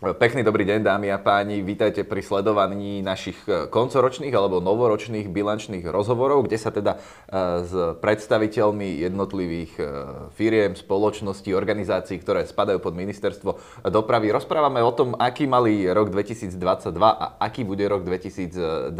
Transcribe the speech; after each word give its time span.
Pekný 0.00 0.40
dobrý 0.40 0.64
deň, 0.64 0.80
dámy 0.80 1.12
a 1.12 1.20
páni. 1.20 1.60
Vítajte 1.60 2.08
pri 2.08 2.24
sledovaní 2.24 3.04
našich 3.04 3.36
e, 3.44 3.68
koncoročných 3.68 4.32
alebo 4.32 4.56
novoročných 4.56 5.28
bilančných 5.28 5.84
rozhovorov, 5.84 6.48
kde 6.48 6.56
sa 6.56 6.72
teda 6.72 6.96
e, 6.96 6.98
s 7.68 7.72
predstaviteľmi 8.00 8.96
jednotlivých 9.04 9.72
e, 9.76 9.84
firiem, 10.32 10.72
spoločností, 10.72 11.52
organizácií, 11.52 12.16
ktoré 12.16 12.48
spadajú 12.48 12.80
pod 12.80 12.96
ministerstvo 12.96 13.60
dopravy, 13.92 14.32
rozprávame 14.32 14.80
o 14.80 14.88
tom, 14.88 15.12
aký 15.20 15.44
malý 15.44 15.92
rok 15.92 16.08
2022 16.08 16.48
a 16.96 17.36
aký 17.36 17.68
bude 17.68 17.84
rok 17.84 18.00
2023. 18.00 18.96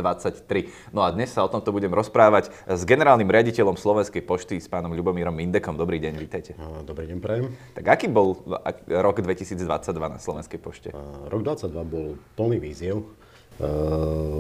No 0.93 1.01
a 1.01 1.09
dnes 1.17 1.33
sa 1.33 1.41
o 1.41 1.49
tomto 1.49 1.73
budem 1.73 1.97
rozprávať 1.97 2.53
s 2.69 2.85
generálnym 2.85 3.33
riaditeľom 3.33 3.81
Slovenskej 3.81 4.21
pošty, 4.21 4.61
s 4.61 4.69
pánom 4.69 4.93
Ľubomírom 4.93 5.33
Mindekom. 5.33 5.81
Dobrý 5.81 5.97
deň, 5.97 6.13
vítajte. 6.21 6.53
Dobrý 6.85 7.09
deň, 7.09 7.25
prajem. 7.25 7.57
Tak 7.73 7.89
aký 7.89 8.13
bol 8.13 8.37
rok 8.85 9.25
2022 9.25 9.57
na 9.97 10.21
Slovenskej 10.21 10.61
pošte? 10.61 10.90
Rok 11.31 11.41
22 11.43 11.71
bol 11.87 12.19
plný 12.35 12.59
víziev, 12.59 13.07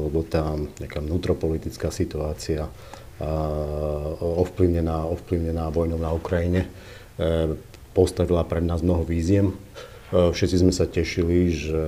lebo 0.07 0.25
tam 0.27 0.73
nejaká 0.81 1.05
vnútropolitická 1.05 1.93
situácia 1.93 2.67
ovplyvnená, 4.21 5.05
ovplyvnená 5.13 5.69
vojnou 5.69 6.01
na 6.01 6.11
Ukrajine 6.11 6.67
postavila 7.93 8.47
pred 8.49 8.65
nás 8.65 8.81
mnoho 8.81 9.05
víziem. 9.05 9.53
Všetci 10.11 10.67
sme 10.67 10.75
sa 10.75 10.91
tešili, 10.91 11.55
že 11.55 11.83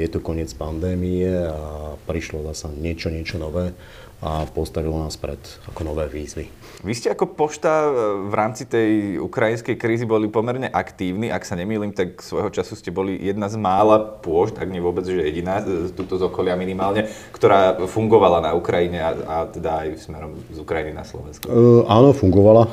je 0.00 0.08
tu 0.08 0.24
koniec 0.24 0.48
pandémie 0.56 1.28
a 1.28 1.98
prišlo 2.08 2.46
zase 2.48 2.72
niečo, 2.78 3.12
niečo 3.12 3.36
nové 3.36 3.76
a 4.18 4.42
postavilo 4.50 4.98
nás 4.98 5.14
pred 5.14 5.38
ako 5.70 5.80
nové 5.86 6.10
výzvy. 6.10 6.50
Vy 6.82 6.94
ste 6.94 7.10
ako 7.10 7.38
pošta 7.38 7.86
e, 7.86 7.90
v 8.30 8.34
rámci 8.34 8.66
tej 8.66 9.18
ukrajinskej 9.18 9.78
krízy 9.78 10.06
boli 10.06 10.26
pomerne 10.26 10.70
aktívni. 10.70 11.30
Ak 11.30 11.46
sa 11.46 11.58
nemýlim, 11.58 11.94
tak 11.94 12.22
svojho 12.22 12.50
času 12.50 12.74
ste 12.78 12.90
boli 12.90 13.18
jedna 13.18 13.50
z 13.50 13.58
mála 13.58 13.98
pôšt, 13.98 14.58
ak 14.58 14.70
nie 14.70 14.82
vôbec, 14.82 15.06
že 15.06 15.22
jediná, 15.22 15.62
e, 15.62 15.90
túto 15.94 16.18
z 16.18 16.26
okolia 16.26 16.58
minimálne, 16.58 17.10
ktorá 17.30 17.78
fungovala 17.86 18.42
na 18.42 18.50
Ukrajine 18.58 19.02
a, 19.02 19.10
a 19.10 19.36
teda 19.46 19.86
aj 19.86 20.06
smerom 20.06 20.34
z 20.50 20.58
Ukrajiny 20.58 20.98
na 20.98 21.06
Slovensko. 21.06 21.46
E, 21.46 21.86
áno, 21.86 22.10
fungovala. 22.10 22.64
E, 22.66 22.72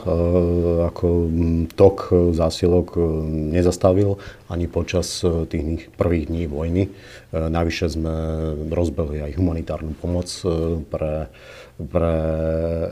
ako 0.89 1.07
tok 1.77 1.97
zásilok 2.33 2.97
nezastavil 3.53 4.17
ani 4.49 4.65
počas 4.69 5.21
tých 5.49 5.93
prvých 5.93 6.29
dní 6.29 6.45
vojny. 6.49 6.83
E, 6.85 6.89
navyše 7.33 7.89
sme 7.89 8.13
rozbehli 8.69 9.29
aj 9.29 9.37
humanitárnu 9.37 9.97
pomoc 9.97 10.29
pre 10.93 11.29
pre 11.75 12.17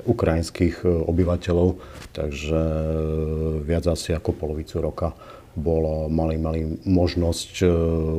ukrajinských 0.03 0.83
obyvateľov, 0.83 1.79
takže 2.11 2.61
viac 3.63 3.85
asi 3.87 4.11
ako 4.11 4.35
polovicu 4.35 4.83
roka 4.83 5.15
bolo, 5.53 6.09
mali, 6.09 6.41
mali 6.41 6.65
možnosť 6.81 7.51
uh, 7.61 7.69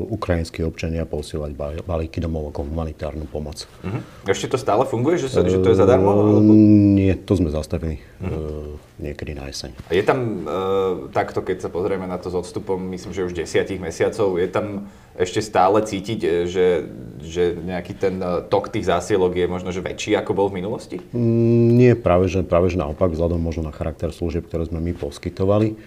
ukrajinskí 0.06 0.62
občania 0.62 1.02
posielať 1.02 1.82
balíky 1.82 2.22
domov 2.22 2.54
ako 2.54 2.70
humanitárnu 2.70 3.26
pomoc. 3.26 3.66
Uh-huh. 3.82 3.98
Ešte 4.30 4.54
to 4.54 4.58
stále 4.58 4.86
funguje, 4.86 5.18
že, 5.18 5.34
sa, 5.34 5.42
uh, 5.42 5.50
že 5.50 5.58
to 5.58 5.74
je 5.74 5.76
zadarmo? 5.78 6.14
Alebo? 6.14 6.54
Nie, 6.94 7.18
to 7.18 7.34
sme 7.34 7.50
zastavili 7.50 7.98
uh-huh. 8.22 8.30
uh, 8.30 9.02
niekedy 9.02 9.34
na 9.34 9.50
jeseň. 9.50 9.74
A 9.90 9.98
je 9.98 10.04
tam 10.06 10.46
uh, 10.46 11.10
takto, 11.10 11.42
keď 11.42 11.66
sa 11.66 11.70
pozrieme 11.74 12.06
na 12.06 12.22
to 12.22 12.30
s 12.30 12.38
odstupom, 12.38 12.78
myslím, 12.94 13.10
že 13.10 13.26
už 13.26 13.34
desiatich 13.34 13.82
mesiacov, 13.82 14.38
je 14.38 14.46
tam 14.46 14.86
ešte 15.18 15.42
stále 15.42 15.82
cítiť, 15.82 16.46
že, 16.46 16.90
že 17.22 17.54
nejaký 17.54 17.94
ten 17.94 18.18
tok 18.50 18.70
tých 18.74 18.90
zásielok 18.90 19.38
je 19.38 19.46
možno 19.46 19.70
že 19.70 19.78
väčší, 19.78 20.18
ako 20.18 20.34
bol 20.34 20.46
v 20.50 20.58
minulosti? 20.58 20.98
Mm, 21.14 21.78
nie, 21.78 21.92
práve 21.94 22.26
že, 22.26 22.42
práve 22.42 22.70
že 22.70 22.78
naopak, 22.78 23.14
vzhľadom 23.14 23.38
možno 23.38 23.66
na 23.66 23.74
charakter 23.74 24.10
služieb, 24.10 24.46
ktoré 24.50 24.66
sme 24.66 24.82
my 24.82 24.90
poskytovali 24.98 25.78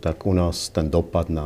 tak 0.00 0.24
u 0.24 0.32
nás 0.32 0.72
ten 0.72 0.88
dopad 0.88 1.28
na, 1.28 1.44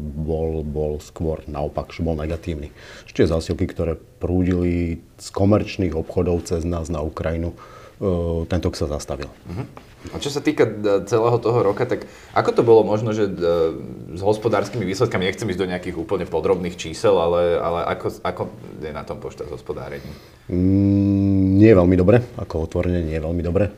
bol, 0.00 0.64
bol 0.64 0.96
skôr 1.04 1.44
naopak, 1.44 1.92
že 1.92 2.00
bol 2.00 2.16
negatívny. 2.16 2.72
Ešte 3.04 3.28
zásilky, 3.28 3.68
ktoré 3.68 4.00
prúdili 4.24 5.04
z 5.20 5.28
komerčných 5.28 5.92
obchodov 5.92 6.48
cez 6.48 6.64
nás 6.64 6.88
na 6.88 7.04
Ukrajinu, 7.04 7.52
eh, 8.00 8.48
tento 8.48 8.72
sa 8.72 8.88
zastavil. 8.88 9.28
Uh-huh. 9.28 9.68
A 10.12 10.20
čo 10.20 10.32
sa 10.32 10.40
týka 10.40 10.64
eh, 10.64 11.04
celého 11.04 11.36
toho 11.44 11.60
roka, 11.60 11.84
tak 11.84 12.08
ako 12.32 12.50
to 12.56 12.62
bolo 12.64 12.88
možno, 12.88 13.12
že 13.12 13.28
s 14.16 14.22
hospodárskymi 14.24 14.88
výsledkami, 14.88 15.28
nechcem 15.28 15.48
ísť 15.52 15.60
do 15.60 15.68
nejakých 15.68 16.00
úplne 16.00 16.24
podrobných 16.24 16.80
čísel, 16.80 17.20
ale, 17.20 17.60
ale 17.60 17.84
ako, 17.84 18.24
ako 18.24 18.42
je 18.80 18.92
na 18.96 19.04
tom 19.04 19.20
pošta 19.20 19.44
s 19.44 19.52
hospodárením? 19.52 20.16
Mm, 20.48 21.60
nie 21.60 21.72
veľmi 21.76 22.00
dobre, 22.00 22.24
ako 22.40 22.64
otvorene 22.64 23.04
nie 23.04 23.20
veľmi 23.20 23.44
dobre. 23.44 23.68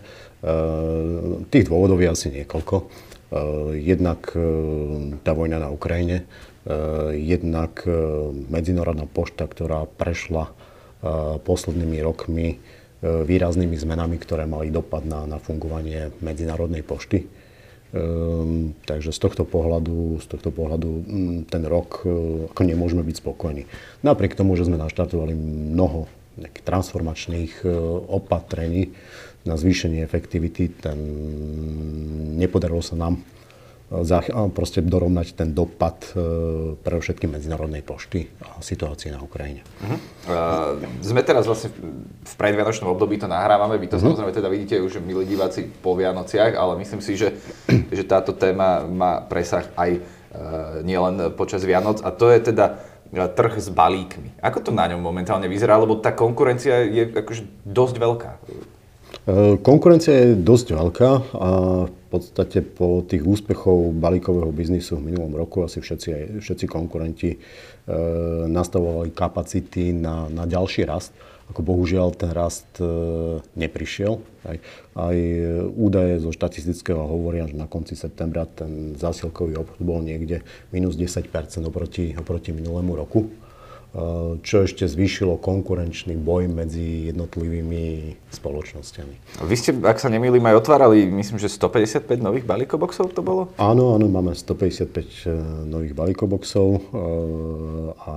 Tých 1.51 1.67
dôvodov 1.67 1.99
je 1.99 2.07
asi 2.13 2.29
niekoľko. 2.31 2.87
Eh, 3.27 3.75
jednak 3.83 4.31
eh, 4.39 5.19
tá 5.27 5.35
vojna 5.35 5.59
na 5.59 5.75
Ukrajine, 5.75 6.23
eh, 6.23 7.11
jednak 7.19 7.83
medzinárodná 8.51 9.07
pošta, 9.11 9.47
ktorá 9.47 9.87
prešla 9.87 10.51
poslednými 11.45 12.03
rokmi 12.03 12.59
výraznými 13.05 13.77
zmenami, 13.77 14.17
ktoré 14.17 14.49
mali 14.49 14.73
dopad 14.73 15.05
na, 15.05 15.29
na 15.29 15.39
fungovanie 15.39 16.11
medzinárodnej 16.25 16.83
pošty. 16.83 17.29
Um, 17.95 18.75
takže 18.89 19.15
z 19.15 19.21
tohto 19.23 19.47
pohľadu, 19.47 20.19
z 20.19 20.27
tohto 20.27 20.51
pohľadu 20.51 20.89
um, 20.91 21.05
ten 21.47 21.63
rok 21.69 22.03
ako 22.51 22.63
nemôžeme 22.65 23.07
byť 23.07 23.17
spokojní. 23.23 23.69
Napriek 24.03 24.35
tomu, 24.35 24.59
že 24.59 24.67
sme 24.67 24.81
naštartovali 24.81 25.37
mnoho 25.77 26.11
transformačných 26.37 27.65
uh, 27.65 27.73
opatrení, 28.13 28.93
na 29.47 29.55
zvýšenie 29.55 30.03
efektivity. 30.03 30.69
Ten, 30.75 30.99
nepodarilo 32.35 32.83
sa 32.83 32.99
nám 32.99 33.23
e, 33.23 34.03
proste 34.51 34.83
dorovnať 34.83 35.39
ten 35.39 35.55
dopad 35.55 36.03
e, 36.13 36.75
pre 36.75 36.99
všetky 36.99 37.31
medzinárodnej 37.31 37.87
pošty 37.87 38.27
a 38.43 38.59
situácie 38.59 39.15
na 39.15 39.23
Ukrajine. 39.23 39.63
Uh-huh. 39.81 39.99
Uh, 40.27 40.83
sme 41.01 41.23
teraz 41.23 41.47
vlastne 41.47 41.71
v 42.27 42.35
predvianočnom 42.35 42.91
období 42.91 43.23
to 43.23 43.31
nahrávame, 43.31 43.79
vy 43.79 43.87
to 43.87 43.97
uh-huh. 43.97 44.11
samozrejme 44.11 44.35
teda 44.35 44.51
vidíte 44.51 44.83
už, 44.83 44.99
milí 44.99 45.23
diváci, 45.23 45.71
po 45.71 45.95
Vianociach, 45.95 46.59
ale 46.59 46.83
myslím 46.83 46.99
si, 46.99 47.15
že, 47.15 47.39
že 47.97 48.03
táto 48.03 48.35
téma 48.35 48.83
má 48.83 49.23
presah 49.23 49.71
aj 49.79 50.03
uh, 50.03 50.03
nielen 50.83 51.31
počas 51.39 51.63
Vianoc 51.63 52.03
a 52.03 52.11
to 52.11 52.27
je 52.35 52.51
teda 52.51 52.96
trh 53.13 53.55
s 53.59 53.69
balíkmi. 53.71 54.39
Ako 54.43 54.63
to 54.63 54.71
na 54.75 54.87
ňom 54.91 55.01
momentálne 55.01 55.47
vyzerá, 55.47 55.79
lebo 55.79 55.99
tá 55.99 56.13
konkurencia 56.13 56.83
je 56.87 57.13
akože 57.15 57.43
dosť 57.65 57.95
veľká. 58.01 58.31
E, 59.27 59.59
konkurencia 59.59 60.15
je 60.15 60.39
dosť 60.39 60.67
veľká 60.75 61.11
a 61.35 61.49
v 61.91 62.05
podstate 62.11 62.63
po 62.63 63.03
tých 63.03 63.27
úspechoch 63.27 63.91
balíkového 63.91 64.55
biznisu 64.55 65.03
v 65.03 65.11
minulom 65.11 65.35
roku 65.35 65.67
asi 65.67 65.83
všetci, 65.83 66.39
všetci 66.39 66.67
konkurenti 66.71 67.35
e, 67.35 67.39
nastavovali 68.47 69.11
kapacity 69.11 69.91
na, 69.91 70.31
na 70.31 70.47
ďalší 70.47 70.87
rast. 70.87 71.11
Ako 71.51 71.63
bohužiaľ 71.63 72.15
ten 72.19 72.35
rast 72.35 72.67
e, 72.83 72.87
neprišiel. 73.55 74.19
Aj, 74.47 74.59
aj 74.99 75.17
údaje 75.75 76.23
zo 76.23 76.31
štatistického 76.35 76.99
hovoria, 76.99 77.47
že 77.47 77.59
na 77.59 77.71
konci 77.71 77.95
septembra 77.99 78.47
ten 78.47 78.95
zásilkový 78.99 79.59
obchod 79.59 79.83
bol 79.83 80.03
niekde 80.03 80.47
minus 80.71 80.99
10 80.99 81.27
oproti, 81.67 82.15
oproti 82.19 82.51
minulému 82.51 82.95
roku. 82.99 83.31
Eh, 83.97 84.37
čo 84.45 84.61
ešte 84.61 84.85
zvýšilo 84.85 85.41
konkurenčný 85.41 86.21
boj 86.21 86.53
medzi 86.53 87.09
jednotlivými 87.09 88.13
spoločnosťami. 88.29 89.41
Vy 89.49 89.57
ste, 89.57 89.73
ak 89.73 89.97
sa 89.97 90.13
nemýlim, 90.13 90.45
aj 90.45 90.61
otvárali, 90.61 91.09
myslím, 91.09 91.41
že 91.41 91.49
155 91.49 92.05
nových 92.21 92.45
balíkoboxov 92.45 93.17
to 93.17 93.25
bolo? 93.25 93.49
Áno, 93.57 93.97
áno, 93.97 94.05
máme 94.05 94.37
155 94.37 94.93
eh, 94.93 95.33
nových 95.65 95.97
balíkoboxov 95.97 96.93
a, 97.97 98.13
a 98.13 98.15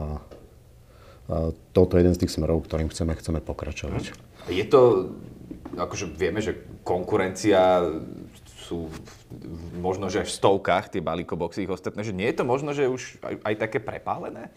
toto 1.72 1.96
je 1.96 2.02
jeden 2.02 2.16
z 2.18 2.26
tých 2.26 2.34
smerov, 2.34 2.66
ktorým 2.66 2.90
chceme, 2.90 3.14
chceme 3.14 3.40
pokračovať. 3.40 4.18
Je 4.50 4.66
to, 4.66 5.14
akože 5.78 6.10
vieme, 6.10 6.42
že 6.42 6.58
konkurencia 6.82 7.86
sú 8.70 8.90
možno, 9.78 10.10
že 10.14 10.26
až 10.26 10.30
v 10.34 10.40
stovkách 10.42 10.94
tie 10.94 11.02
balíkoboxy 11.02 11.66
ich 11.66 11.74
ostatné, 11.74 12.02
že 12.06 12.14
nie 12.14 12.30
je 12.30 12.38
to 12.42 12.46
možno, 12.46 12.74
že 12.74 12.90
už 12.90 13.22
aj, 13.22 13.36
aj 13.46 13.56
také 13.62 13.78
prepálené? 13.82 14.54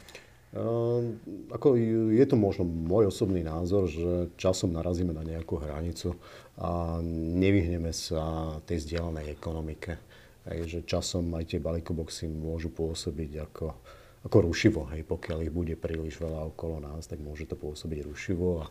Ehm, 0.53 1.16
ako 1.48 1.80
je 2.13 2.24
to 2.28 2.36
možno 2.36 2.69
môj 2.69 3.09
osobný 3.09 3.41
názor, 3.41 3.89
že 3.89 4.28
časom 4.36 4.77
narazíme 4.77 5.16
na 5.16 5.24
nejakú 5.24 5.57
hranicu 5.57 6.13
a 6.60 7.01
nevyhneme 7.41 7.89
sa 7.97 8.57
tej 8.69 8.84
vzdialenej 8.84 9.33
ekonomike. 9.33 9.97
že 10.42 10.83
časom 10.83 11.30
aj 11.39 11.54
tie 11.54 11.63
balíkoboxy 11.63 12.27
môžu 12.27 12.69
pôsobiť 12.74 13.47
ako, 13.47 13.78
ako 14.22 14.51
rušivo. 14.51 14.86
Hej, 14.95 15.03
pokiaľ 15.07 15.39
ich 15.47 15.53
bude 15.54 15.74
príliš 15.74 16.22
veľa 16.22 16.54
okolo 16.54 16.78
nás, 16.78 17.10
tak 17.10 17.19
môže 17.19 17.51
to 17.51 17.59
pôsobiť 17.59 18.07
rušivo. 18.07 18.63
A 18.63 18.66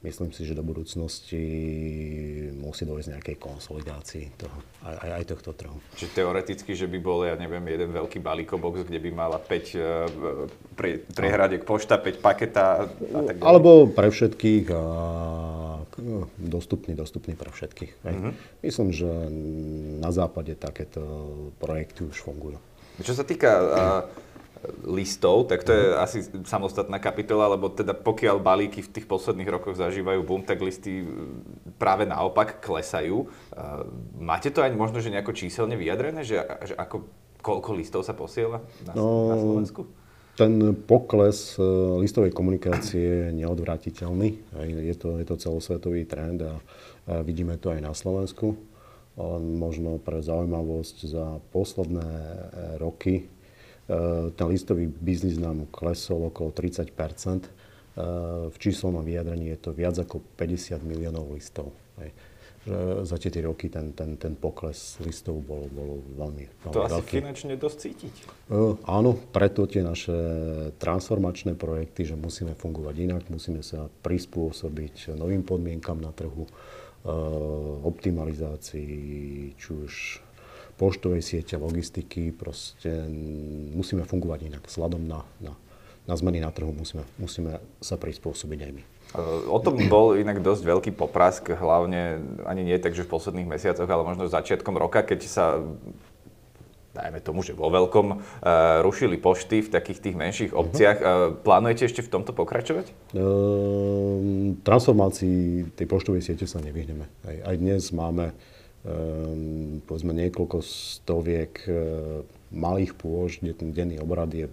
myslím 0.00 0.32
si, 0.32 0.48
že 0.48 0.56
do 0.56 0.64
budúcnosti 0.64 1.44
musí 2.56 2.88
dojsť 2.88 3.12
nejakej 3.12 3.36
konsolidácii 3.36 4.24
toho, 4.40 4.56
aj, 4.84 5.10
aj, 5.20 5.24
tohto 5.28 5.52
trhu. 5.52 5.76
Čiže 6.00 6.24
teoreticky, 6.24 6.72
že 6.72 6.88
by 6.88 6.98
bol, 7.04 7.20
ja 7.28 7.36
neviem, 7.36 7.64
jeden 7.68 7.92
veľký 7.92 8.20
balíkobox, 8.20 8.88
kde 8.88 9.00
by 9.00 9.10
mala 9.12 9.36
5 9.36 9.44
uh, 9.44 9.84
pre, 10.72 11.04
prehradiek 11.12 11.68
pošta, 11.68 12.00
5 12.00 12.24
paketa 12.24 12.88
a 12.88 13.20
tak 13.28 13.34
ďalej. 13.40 13.48
Alebo 13.48 13.70
pre 13.92 14.08
všetkých 14.08 14.64
a 14.72 14.82
dostupný, 16.40 16.96
dostupný 16.96 17.38
pre 17.38 17.52
všetkých. 17.52 17.92
Uh-huh. 18.02 18.32
Myslím, 18.64 18.88
že 18.90 19.08
na 20.00 20.10
západe 20.10 20.56
takéto 20.58 21.00
projekty 21.62 22.08
už 22.08 22.18
fungujú. 22.18 22.58
Čo 23.02 23.14
sa 23.14 23.24
týka 23.26 23.50
uh, 23.58 24.23
listov, 24.84 25.48
tak 25.48 25.64
to 25.64 25.72
je 25.72 25.84
asi 25.96 26.18
samostatná 26.44 27.00
kapitola, 27.00 27.52
lebo 27.52 27.68
teda 27.68 27.92
pokiaľ 27.92 28.40
balíky 28.40 28.80
v 28.84 28.92
tých 28.92 29.06
posledných 29.08 29.50
rokoch 29.50 29.76
zažívajú 29.76 30.20
boom, 30.24 30.42
tak 30.44 30.60
listy 30.60 31.04
práve 31.76 32.08
naopak 32.08 32.60
klesajú. 32.60 33.28
Máte 34.16 34.48
to 34.50 34.64
aj 34.64 34.72
možno, 34.72 35.00
že 35.00 35.12
nejako 35.12 35.32
číselne 35.36 35.76
vyjadrené, 35.76 36.24
že, 36.24 36.40
že 36.64 36.74
ako, 36.74 37.08
koľko 37.40 37.70
listov 37.76 38.02
sa 38.02 38.16
posiela 38.16 38.64
na, 38.88 38.92
no, 38.96 39.32
na 39.32 39.36
Slovensku? 39.36 39.80
Ten 40.34 40.74
pokles 40.74 41.54
listovej 42.02 42.34
komunikácie 42.34 43.30
je 43.30 43.36
neodvratiteľný. 43.38 44.28
Je 44.82 44.94
to, 44.98 45.22
je 45.22 45.26
to 45.30 45.38
celosvetový 45.38 46.10
trend 46.10 46.42
a 46.42 46.58
vidíme 47.22 47.54
to 47.54 47.70
aj 47.70 47.80
na 47.84 47.94
Slovensku. 47.94 48.58
Len 49.14 49.62
možno 49.62 50.02
pre 50.02 50.18
zaujímavosť 50.18 50.96
za 51.06 51.38
posledné 51.54 52.02
e, 52.02 52.82
roky 52.82 53.14
e, 53.14 53.24
ten 54.34 54.46
listový 54.48 54.88
biznis 54.88 55.36
nám 55.36 55.68
klesol 55.68 56.32
okolo 56.32 56.50
30 56.56 56.88
e, 56.88 56.94
V 58.48 58.56
číselnom 58.56 59.04
vyjadrení 59.04 59.52
je 59.52 59.58
to 59.60 59.70
viac 59.76 59.96
ako 60.00 60.24
50 60.40 60.80
miliónov 60.82 61.28
listov. 61.34 61.72
Za 63.04 63.20
tie 63.20 63.44
roky 63.44 63.68
ten, 63.68 63.92
ten, 63.92 64.16
ten 64.16 64.32
pokles 64.40 64.96
listov 65.04 65.44
bol, 65.44 65.68
bol 65.68 66.00
veľmi, 66.16 66.48
veľmi 66.64 66.72
To 66.72 66.88
veľký. 66.88 67.20
asi 67.20 67.20
finančne 67.20 67.54
dosť 67.60 67.76
cítiť. 67.76 68.14
áno, 68.88 69.20
preto 69.36 69.68
tie 69.68 69.84
naše 69.84 70.16
transformačné 70.80 71.60
projekty, 71.60 72.08
že 72.08 72.16
musíme 72.16 72.56
fungovať 72.56 72.94
inak, 73.04 73.22
musíme 73.28 73.60
sa 73.60 73.92
prispôsobiť 74.00 75.12
novým 75.12 75.44
podmienkam 75.44 76.00
na 76.00 76.08
trhu, 76.16 76.48
Eh, 77.04 77.12
optimalizácii, 77.84 79.52
či 79.60 79.68
už 79.76 79.92
poštovej 80.74 81.22
siete, 81.22 81.54
logistiky, 81.54 82.34
proste 82.34 83.06
musíme 83.74 84.02
fungovať 84.06 84.50
inak. 84.50 84.62
Vzhľadom 84.66 85.02
na, 85.06 85.22
na, 85.38 85.52
na 86.04 86.14
zmeny 86.14 86.42
na 86.42 86.50
trhu 86.50 86.74
musíme, 86.74 87.06
musíme 87.18 87.62
sa 87.78 87.94
prispôsobiť 87.94 88.60
aj 88.64 88.72
my. 88.74 88.84
O 89.46 89.62
tom 89.62 89.78
bol 89.86 90.18
inak 90.18 90.42
dosť 90.42 90.62
veľký 90.66 90.90
poprask, 90.98 91.46
hlavne 91.46 92.18
ani 92.42 92.66
nie 92.66 92.74
tak, 92.82 92.98
že 92.98 93.06
v 93.06 93.14
posledných 93.14 93.46
mesiacoch, 93.46 93.86
ale 93.86 94.02
možno 94.02 94.26
začiatkom 94.26 94.74
roka, 94.74 95.06
keď 95.06 95.20
sa 95.30 95.62
dajme 96.94 97.18
tomu, 97.20 97.42
že 97.42 97.58
vo 97.58 97.68
veľkom, 97.74 98.06
uh, 98.14 98.18
rušili 98.86 99.18
pošty 99.18 99.66
v 99.66 99.68
takých 99.74 99.98
tých 99.98 100.16
menších 100.16 100.52
mhm. 100.54 100.58
obciach. 100.58 100.98
Uh-huh. 101.02 101.34
Plánujete 101.42 101.90
ešte 101.90 102.06
v 102.06 102.10
tomto 102.14 102.30
pokračovať? 102.30 102.86
Uh, 103.12 104.54
transformácii 104.62 105.74
tej 105.74 105.86
poštovej 105.90 106.22
siete 106.22 106.46
sa 106.46 106.62
nevyhneme. 106.62 107.10
Aj, 107.26 107.36
aj 107.50 107.56
dnes 107.58 107.82
máme 107.90 108.30
povedzme 109.88 110.12
niekoľko 110.12 110.60
stoviek 110.60 111.64
uh, 111.64 112.20
malých 112.52 112.92
pôž, 113.00 113.40
kde 113.40 113.56
ten 113.56 113.72
denný 113.72 113.96
obrad 113.96 114.28
je 114.28 114.52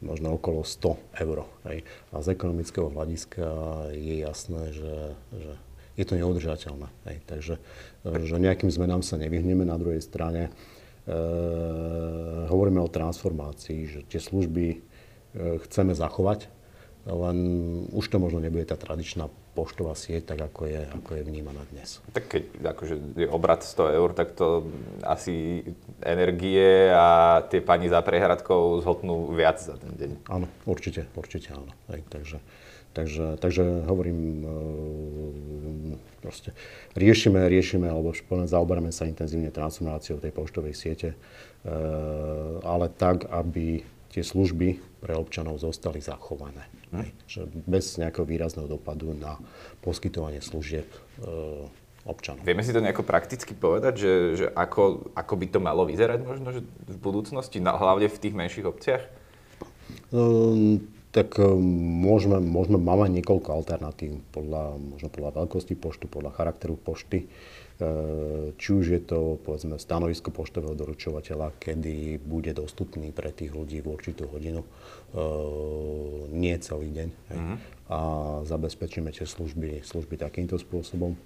možno 0.00 0.40
okolo 0.40 0.64
100 0.64 1.20
eur. 1.20 1.44
Hej. 1.68 1.84
A 2.08 2.24
z 2.24 2.32
ekonomického 2.32 2.88
hľadiska 2.88 3.44
je 3.92 4.14
jasné, 4.24 4.62
že, 4.72 4.96
že 5.36 5.52
je 6.00 6.04
to 6.08 6.16
neudržateľné. 6.16 6.88
Hej. 7.12 7.16
Takže 7.28 7.54
že 8.08 8.36
nejakým 8.40 8.72
zmenám 8.72 9.04
sa 9.04 9.20
nevyhneme. 9.20 9.68
Na 9.68 9.76
druhej 9.76 10.00
strane 10.00 10.48
Eh, 11.08 12.44
hovoríme 12.52 12.84
o 12.84 12.92
transformácii, 12.92 13.80
že 13.88 14.00
tie 14.12 14.20
služby 14.20 14.66
eh, 14.68 14.78
chceme 15.64 15.96
zachovať, 15.96 16.52
len 17.08 17.38
už 17.96 18.12
to 18.12 18.20
možno 18.20 18.44
nebude 18.44 18.68
tá 18.68 18.76
tradičná 18.76 19.32
poštová 19.58 19.98
sieť, 19.98 20.30
tak 20.30 20.46
ako 20.46 20.70
je, 20.70 20.82
ako 20.94 21.10
je 21.18 21.22
vnímaná 21.26 21.66
dnes. 21.74 21.98
Tak 22.14 22.30
keď 22.30 22.42
akože 22.78 22.94
je 23.18 23.26
obrad 23.26 23.66
100 23.66 23.98
eur, 23.98 24.14
tak 24.14 24.38
to 24.38 24.70
asi 25.02 25.66
energie 25.98 26.94
a 26.94 27.42
tie 27.50 27.58
pani 27.58 27.90
za 27.90 27.98
prehradkou 27.98 28.78
zhotnú 28.86 29.34
viac 29.34 29.58
za 29.58 29.74
ten 29.74 29.90
deň. 29.98 30.10
Áno, 30.30 30.46
určite, 30.62 31.10
určite 31.18 31.50
áno. 31.58 31.74
Hej, 31.90 32.06
takže 32.06 32.38
Takže, 32.98 33.38
takže 33.38 33.86
hovorím, 33.86 34.18
e, 34.18 34.50
proste 36.18 36.50
riešime, 36.98 37.46
riešime, 37.46 37.86
alebo 37.86 38.10
zaoberáme 38.26 38.90
sa 38.90 39.06
intenzívne 39.06 39.54
transformáciou 39.54 40.18
tej 40.18 40.34
poštovej 40.34 40.74
siete, 40.74 41.08
e, 41.14 41.16
ale 42.64 42.90
tak, 42.90 43.28
aby 43.30 43.86
tie 44.10 44.24
služby 44.24 44.82
pre 44.98 45.14
občanov 45.14 45.62
zostali 45.62 46.02
zachované. 46.02 46.66
Hm. 46.90 47.10
Že 47.26 47.40
bez 47.66 47.98
nejakého 47.98 48.26
výrazného 48.26 48.66
dopadu 48.66 49.14
na 49.14 49.38
poskytovanie 49.82 50.42
služieb 50.42 50.86
e, 50.86 50.98
občanov. 52.08 52.42
Vieme 52.42 52.64
si 52.64 52.72
to 52.72 52.80
nejako 52.80 53.04
prakticky 53.04 53.52
povedať, 53.52 53.94
že, 54.00 54.12
že 54.34 54.46
ako, 54.56 55.12
ako 55.12 55.34
by 55.36 55.46
to 55.52 55.58
malo 55.60 55.84
vyzerať 55.84 56.24
možno 56.24 56.48
že 56.56 56.64
v 56.64 56.98
budúcnosti, 56.98 57.60
hlavne 57.60 58.08
v 58.08 58.20
tých 58.20 58.34
menších 58.34 58.66
obciach? 58.66 59.04
Um, 60.08 60.80
tak 61.12 61.36
eh, 61.40 61.44
môžeme, 62.04 62.40
môžeme, 62.40 62.78
máme 62.80 63.08
niekoľko 63.20 63.48
alternatív, 63.52 64.24
podľa, 64.32 64.76
možno 64.76 65.08
podľa 65.12 65.44
veľkosti 65.44 65.74
poštu, 65.76 66.06
podľa 66.08 66.36
charakteru 66.36 66.76
pošty. 66.76 67.24
Eh, 67.24 67.28
či 68.58 68.68
už 68.74 68.84
je 68.90 69.00
to 69.02 69.38
povedzme, 69.46 69.78
stanovisko 69.78 70.34
poštového 70.34 70.74
doručovateľa, 70.74 71.54
kedy 71.62 72.18
bude 72.18 72.50
dostupný 72.50 73.14
pre 73.14 73.30
tých 73.30 73.54
ľudí 73.54 73.78
v 73.78 73.94
určitú 73.94 74.26
hodinu, 74.26 74.62
eh, 74.62 74.68
nie 76.34 76.54
celý 76.58 76.90
deň. 76.90 77.08
Mm-hmm. 77.08 77.56
A 77.88 77.98
zabezpečíme 78.44 79.14
tie 79.14 79.24
služby, 79.24 79.80
služby 79.86 80.20
takýmto 80.20 80.60
spôsobom. 80.60 81.16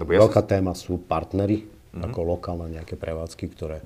Dobre, 0.00 0.16
Veľká 0.16 0.40
ja 0.40 0.48
téma 0.48 0.72
sú 0.72 0.96
partnery, 0.96 1.68
mm-hmm. 1.68 2.08
ako 2.08 2.18
lokálne 2.24 2.72
nejaké 2.72 2.96
prevádzky, 2.96 3.52
ktoré 3.52 3.84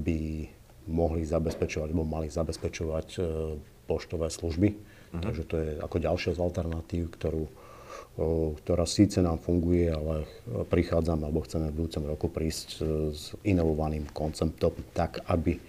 by 0.00 0.20
mohli 0.88 1.22
zabezpečovať, 1.28 1.92
alebo 1.92 2.08
mali 2.08 2.32
zabezpečovať 2.32 3.20
poštové 3.88 4.28
služby. 4.28 4.68
Uh-huh. 4.72 5.22
Takže 5.24 5.42
to 5.48 5.54
je 5.56 5.68
ako 5.80 5.96
ďalšia 5.96 6.32
z 6.36 6.40
alternatív, 6.44 7.16
ktorú, 7.16 7.48
ktorá 8.62 8.84
síce 8.84 9.22
nám 9.22 9.38
funguje, 9.38 9.88
ale 9.90 10.26
prichádzame 10.66 11.28
alebo 11.28 11.44
chceme 11.46 11.70
v 11.70 11.76
budúcom 11.84 12.02
roku 12.10 12.26
prísť 12.26 12.68
e, 12.78 13.14
s 13.14 13.32
inovovaným 13.46 14.10
konceptom 14.10 14.74
tak, 14.90 15.22
aby 15.30 15.60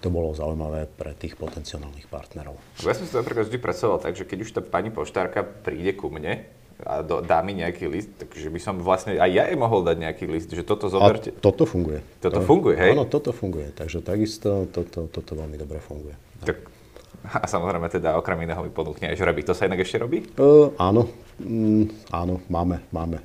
to 0.00 0.08
bolo 0.08 0.32
zaujímavé 0.32 0.88
pre 0.88 1.12
tých 1.12 1.36
potenciálnych 1.36 2.08
partnerov. 2.08 2.56
Ja 2.80 2.96
som 2.96 3.04
si 3.04 3.12
to 3.12 3.20
napríklad 3.20 3.52
vždy 3.52 3.58
predstavoval 3.60 4.00
tak, 4.00 4.14
že 4.16 4.24
keď 4.24 4.38
už 4.44 4.50
tá 4.56 4.60
pani 4.64 4.88
poštárka 4.88 5.44
príde 5.44 5.92
ku 5.92 6.08
mne, 6.08 6.48
a 6.78 7.02
do, 7.02 7.18
dá 7.18 7.42
mi 7.42 7.58
nejaký 7.58 7.90
list, 7.90 8.14
takže 8.22 8.54
by 8.54 8.60
som 8.62 8.78
vlastne 8.78 9.18
aj 9.18 9.30
ja 9.34 9.50
jej 9.50 9.58
mohol 9.58 9.82
dať 9.82 9.98
nejaký 9.98 10.24
list, 10.30 10.46
že 10.54 10.62
toto 10.62 10.86
zoberte. 10.86 11.34
A 11.34 11.42
toto 11.42 11.66
funguje. 11.66 12.06
Toto 12.22 12.38
to, 12.38 12.46
funguje, 12.46 12.78
hej? 12.78 12.94
Áno, 12.94 13.02
toto 13.02 13.34
funguje, 13.34 13.74
takže 13.74 13.98
takisto 13.98 14.70
toto, 14.70 15.10
toto 15.10 15.32
veľmi 15.34 15.58
dobre 15.58 15.82
funguje. 15.82 16.14
Tak, 16.46 16.77
a 17.26 17.46
samozrejme 17.46 17.88
teda 17.90 18.14
okrem 18.16 18.46
iného 18.46 18.62
mi 18.62 18.70
ponúkne 18.70 19.10
aj 19.12 19.18
žreby. 19.18 19.42
To 19.46 19.56
sa 19.56 19.66
inak 19.66 19.82
ešte 19.82 19.98
robí? 19.98 20.24
Uh, 20.38 20.70
áno, 20.78 21.10
mm, 21.42 22.12
áno, 22.14 22.40
máme, 22.46 22.84
máme. 22.94 23.18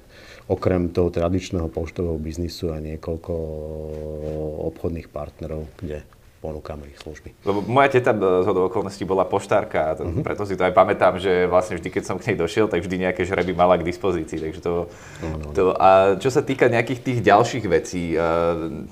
Okrem 0.52 0.92
toho 0.92 1.08
tradičného 1.08 1.72
poštového 1.72 2.20
biznisu 2.20 2.76
aj 2.76 2.84
niekoľko 2.84 3.34
obchodných 4.74 5.08
partnerov, 5.08 5.72
kde 5.80 6.04
ponúkame 6.44 6.92
ich 6.92 7.00
služby. 7.00 7.32
Lebo 7.48 7.64
moja 7.64 7.88
teta 7.88 8.12
z 8.12 8.44
hodou 8.44 8.68
okolností 8.68 9.08
bola 9.08 9.24
poštárka, 9.24 9.96
uh-huh. 9.96 10.20
preto 10.20 10.44
si 10.44 10.60
to 10.60 10.68
aj 10.68 10.76
pamätám, 10.76 11.16
že 11.16 11.48
vlastne 11.48 11.80
vždy, 11.80 11.88
keď 11.88 12.04
som 12.04 12.20
k 12.20 12.36
nej 12.36 12.38
došiel, 12.44 12.68
tak 12.68 12.84
vždy 12.84 13.08
nejaké 13.08 13.24
žreby 13.24 13.56
mala 13.56 13.80
k 13.80 13.88
dispozícii. 13.88 14.44
Takže 14.44 14.60
to, 14.60 14.92
no, 15.24 15.28
no, 15.32 15.36
no. 15.40 15.50
to, 15.56 15.72
a 15.80 16.20
čo 16.20 16.28
sa 16.28 16.44
týka 16.44 16.68
nejakých 16.68 17.00
tých 17.00 17.20
ďalších 17.24 17.66
vecí, 17.72 18.20
uh, 18.20 18.84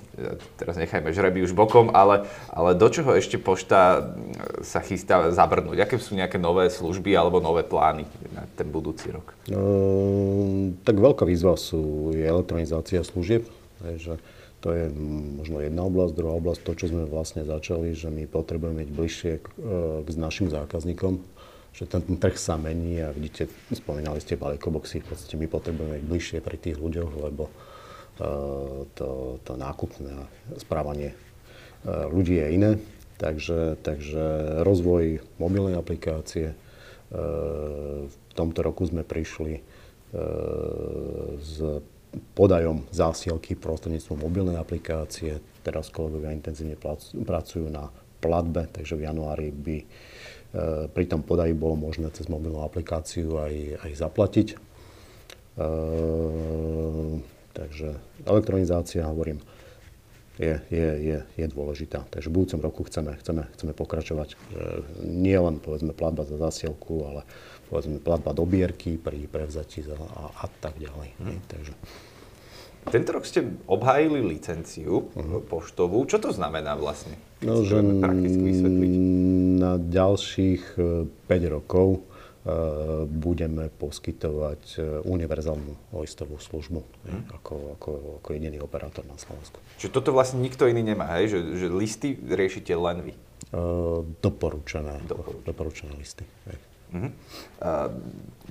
teraz 0.56 0.80
nechajme 0.80 1.12
žreby 1.12 1.44
už 1.44 1.52
bokom, 1.52 1.92
ale, 1.92 2.24
ale 2.48 2.72
do 2.80 2.88
čoho 2.88 3.12
ešte 3.20 3.36
pošta 3.36 4.16
sa 4.64 4.80
chystá 4.80 5.36
zabrnúť? 5.36 5.84
Aké 5.84 6.00
sú 6.00 6.16
nejaké 6.16 6.40
nové 6.40 6.72
služby 6.72 7.12
alebo 7.12 7.44
nové 7.44 7.68
plány 7.68 8.08
na 8.32 8.48
ten 8.56 8.72
budúci 8.72 9.12
rok? 9.12 9.36
Uh, 9.52 10.72
tak 10.88 10.96
veľká 10.96 11.28
výzva 11.28 11.60
sú 11.60 12.16
je 12.16 12.24
elektronizácia 12.24 13.04
služieb. 13.04 13.44
Takže 13.82 14.22
to 14.62 14.70
je 14.72 14.94
možno 15.42 15.58
jedna 15.60 15.82
oblasť. 15.90 16.14
Druhá 16.14 16.38
oblasť, 16.38 16.62
to, 16.62 16.72
čo 16.78 16.86
sme 16.94 17.10
vlastne 17.10 17.42
začali, 17.42 17.98
že 17.98 18.14
my 18.14 18.30
potrebujeme 18.30 18.86
byť 18.86 18.92
bližšie 18.94 19.34
k, 19.42 19.48
e, 19.58 20.06
k 20.06 20.08
našim 20.22 20.48
zákazníkom, 20.54 21.18
že 21.74 21.90
ten, 21.90 22.06
ten 22.06 22.18
trh 22.22 22.38
sa 22.38 22.62
mení 22.62 23.02
a 23.02 23.10
vidíte, 23.10 23.50
spomínali 23.74 24.22
ste 24.22 24.38
balíkoboxy, 24.38 25.02
v 25.02 25.08
podstate 25.10 25.36
my 25.36 25.50
potrebujeme 25.50 25.98
byť 25.98 26.06
bližšie 26.06 26.38
pri 26.46 26.58
tých 26.62 26.78
ľuďoch, 26.78 27.12
lebo 27.32 27.48
uh, 27.48 28.84
to, 28.92 29.40
to 29.48 29.56
nákupné 29.56 30.28
správanie 30.60 31.16
uh, 31.16 32.12
ľudí 32.12 32.44
je 32.44 32.48
iné. 32.52 32.72
Takže, 33.16 33.80
takže 33.88 34.60
rozvoj 34.68 35.24
mobilnej 35.40 35.80
aplikácie. 35.80 36.52
Uh, 37.08 38.12
v 38.12 38.32
tomto 38.36 38.68
roku 38.68 38.84
sme 38.84 39.08
prišli 39.08 39.64
s 41.40 41.56
podajom 42.36 42.84
zásielky 42.92 43.56
prostredníctvom 43.56 44.20
mobilnej 44.20 44.58
aplikácie. 44.60 45.40
Teraz 45.64 45.88
kolegovia 45.94 46.36
intenzívne 46.36 46.76
pracujú 47.24 47.72
na 47.72 47.88
platbe, 48.20 48.68
takže 48.70 49.00
v 49.00 49.06
januári 49.08 49.50
by 49.50 49.78
e, 49.82 49.86
pri 50.92 51.06
tom 51.08 51.24
podaji 51.24 51.56
bolo 51.56 51.80
možné 51.80 52.12
cez 52.14 52.28
mobilnú 52.28 52.62
aplikáciu 52.62 53.40
aj, 53.40 53.54
aj 53.88 53.92
zaplatiť. 53.98 54.48
E, 54.52 54.58
takže 57.56 57.90
elektronizácia, 58.28 59.08
hovorím, 59.08 59.40
je, 60.42 60.56
je, 60.74 60.90
je, 60.98 61.18
je 61.38 61.46
dôležitá. 61.46 62.10
Takže 62.10 62.34
v 62.34 62.36
budúcom 62.42 62.60
roku 62.66 62.82
chceme, 62.90 63.14
chceme, 63.22 63.46
chceme 63.54 63.74
pokračovať. 63.78 64.34
Nie 65.06 65.38
len 65.38 65.62
povedzme 65.62 65.94
platba 65.94 66.26
za 66.26 66.42
zasielku, 66.42 67.06
ale 67.06 67.22
povedzme 67.70 68.02
platba 68.02 68.34
do 68.34 68.50
bierky 68.50 68.98
pri 68.98 69.30
prevzati 69.30 69.86
za, 69.86 69.94
a, 69.94 70.34
a 70.34 70.46
tak 70.50 70.82
ďalej. 70.82 71.10
Hmm. 71.22 71.40
Takže. 71.46 71.74
Tento 72.82 73.14
rok 73.14 73.30
ste 73.30 73.46
obhájili 73.70 74.26
licenciu 74.26 75.14
uh-huh. 75.14 75.46
poštovú. 75.46 76.02
Čo 76.10 76.18
to 76.18 76.30
znamená 76.34 76.74
vlastne? 76.74 77.14
No, 77.46 77.62
že 77.62 77.78
na 79.62 79.78
ďalších 79.78 80.82
5 80.82 81.30
e, 81.30 81.46
rokov 81.46 82.02
budeme 83.06 83.70
poskytovať 83.78 84.62
e, 84.74 85.06
univerzálnu 85.06 85.94
listovú 85.94 86.42
službu 86.42 86.82
uh-huh. 86.82 87.38
ako, 87.38 87.56
ako, 87.78 87.92
ako 88.18 88.30
jediný 88.34 88.58
operátor 88.66 89.06
na 89.06 89.14
Slovensku. 89.22 89.62
Čiže 89.78 89.94
toto 89.94 90.10
vlastne 90.10 90.42
nikto 90.42 90.66
iný 90.66 90.82
nemá, 90.82 91.22
hej? 91.22 91.38
Že, 91.38 91.40
že 91.62 91.68
listy 91.70 92.10
riešite 92.18 92.74
len 92.74 93.06
vy? 93.06 93.14
Uh, 93.54 94.02
doporučené, 94.26 95.06
doporučené. 95.06 95.46
doporučené 95.46 95.94
listy. 96.02 96.26
Hej. 96.50 96.58
Uh-huh. 96.92 97.12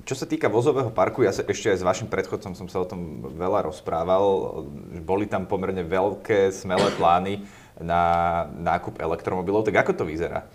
Čo 0.07 0.15
sa 0.17 0.25
týka 0.25 0.47
vozového 0.47 0.95
parku, 0.95 1.27
ja 1.27 1.35
sa, 1.35 1.43
ešte 1.43 1.75
aj 1.75 1.79
s 1.83 1.85
vašim 1.85 2.09
predchodcom 2.09 2.55
som 2.57 2.67
sa 2.71 2.81
o 2.81 2.87
tom 2.87 3.27
veľa 3.35 3.69
rozprával. 3.69 4.65
Boli 5.03 5.27
tam 5.27 5.51
pomerne 5.51 5.83
veľké, 5.83 6.55
smelé 6.55 6.89
plány 6.95 7.43
na 7.83 8.47
nákup 8.55 9.03
elektromobilov. 9.03 9.67
Tak 9.67 9.83
ako 9.83 9.93
to 9.99 10.05
vyzerá? 10.07 10.47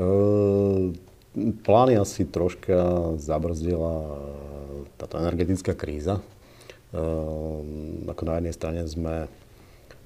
Uh, 0.00 0.96
plány 1.36 1.98
asi 1.98 2.26
troška 2.26 3.14
zabrzdila 3.20 4.20
táto 4.98 5.20
energetická 5.20 5.76
kríza. 5.78 6.18
Uh, 6.90 7.62
ako 8.10 8.22
na 8.26 8.42
jednej 8.42 8.54
strane 8.54 8.82
sme 8.90 9.30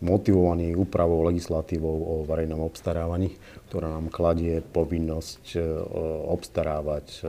motivovaní 0.05 0.77
úpravou 0.77 1.25
legislatívou 1.25 1.97
o 1.97 2.15
verejnom 2.29 2.61
obstarávaní, 2.61 3.41
ktorá 3.73 3.89
nám 3.89 4.13
kladie 4.13 4.61
povinnosť 4.61 5.57
e, 5.57 5.61
obstarávať 6.29 7.07
e, 7.09 7.21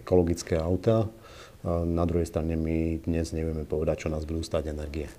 ekologické 0.00 0.58
autá. 0.58 1.06
Na 1.66 2.06
druhej 2.06 2.30
strane 2.30 2.54
my 2.54 3.02
dnes 3.02 3.34
nevieme 3.34 3.66
povedať, 3.66 4.06
čo 4.06 4.12
nás 4.12 4.22
budú 4.22 4.42
stať 4.42 4.70
energie. 4.70 5.10